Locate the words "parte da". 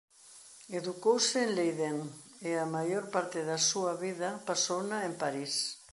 3.15-3.57